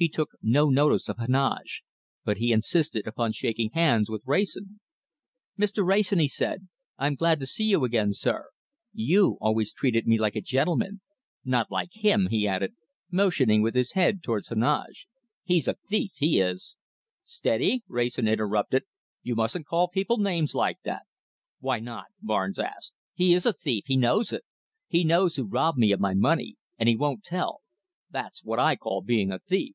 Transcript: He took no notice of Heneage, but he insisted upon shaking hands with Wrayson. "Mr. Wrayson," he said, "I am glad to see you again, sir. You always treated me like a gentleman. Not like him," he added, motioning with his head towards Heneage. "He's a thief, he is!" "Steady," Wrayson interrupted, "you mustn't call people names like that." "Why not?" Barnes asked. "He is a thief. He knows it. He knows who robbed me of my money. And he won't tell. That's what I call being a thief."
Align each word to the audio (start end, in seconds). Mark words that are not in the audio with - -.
He 0.00 0.08
took 0.08 0.28
no 0.40 0.68
notice 0.70 1.08
of 1.08 1.18
Heneage, 1.18 1.82
but 2.24 2.36
he 2.36 2.52
insisted 2.52 3.04
upon 3.08 3.32
shaking 3.32 3.70
hands 3.72 4.08
with 4.08 4.22
Wrayson. 4.24 4.78
"Mr. 5.58 5.84
Wrayson," 5.84 6.20
he 6.20 6.28
said, 6.28 6.68
"I 6.98 7.08
am 7.08 7.16
glad 7.16 7.40
to 7.40 7.46
see 7.46 7.64
you 7.64 7.82
again, 7.82 8.12
sir. 8.14 8.50
You 8.92 9.38
always 9.40 9.72
treated 9.72 10.06
me 10.06 10.16
like 10.16 10.36
a 10.36 10.40
gentleman. 10.40 11.00
Not 11.44 11.72
like 11.72 11.88
him," 11.94 12.28
he 12.30 12.46
added, 12.46 12.76
motioning 13.10 13.60
with 13.60 13.74
his 13.74 13.94
head 13.94 14.22
towards 14.22 14.50
Heneage. 14.50 15.08
"He's 15.42 15.66
a 15.66 15.74
thief, 15.74 16.12
he 16.14 16.38
is!" 16.40 16.76
"Steady," 17.24 17.82
Wrayson 17.88 18.28
interrupted, 18.28 18.84
"you 19.24 19.34
mustn't 19.34 19.66
call 19.66 19.88
people 19.88 20.18
names 20.18 20.54
like 20.54 20.80
that." 20.84 21.06
"Why 21.58 21.80
not?" 21.80 22.04
Barnes 22.22 22.60
asked. 22.60 22.94
"He 23.14 23.34
is 23.34 23.44
a 23.44 23.52
thief. 23.52 23.82
He 23.88 23.96
knows 23.96 24.32
it. 24.32 24.44
He 24.86 25.02
knows 25.02 25.34
who 25.34 25.42
robbed 25.48 25.78
me 25.78 25.90
of 25.90 25.98
my 25.98 26.14
money. 26.14 26.56
And 26.78 26.88
he 26.88 26.94
won't 26.94 27.24
tell. 27.24 27.62
That's 28.08 28.44
what 28.44 28.60
I 28.60 28.76
call 28.76 29.02
being 29.02 29.32
a 29.32 29.40
thief." 29.40 29.74